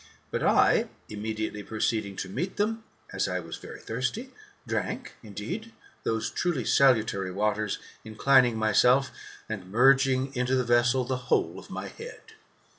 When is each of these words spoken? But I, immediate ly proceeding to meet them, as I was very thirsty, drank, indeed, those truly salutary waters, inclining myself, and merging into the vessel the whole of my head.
But 0.31 0.41
I, 0.41 0.87
immediate 1.09 1.53
ly 1.53 1.61
proceeding 1.61 2.15
to 2.15 2.27
meet 2.27 2.57
them, 2.57 2.83
as 3.13 3.27
I 3.27 3.39
was 3.39 3.57
very 3.57 3.79
thirsty, 3.79 4.31
drank, 4.65 5.13
indeed, 5.21 5.73
those 6.01 6.31
truly 6.31 6.65
salutary 6.65 7.29
waters, 7.31 7.77
inclining 8.03 8.57
myself, 8.57 9.11
and 9.47 9.71
merging 9.71 10.35
into 10.35 10.55
the 10.55 10.63
vessel 10.63 11.03
the 11.05 11.17
whole 11.29 11.59
of 11.59 11.69
my 11.69 11.87
head. 11.87 12.21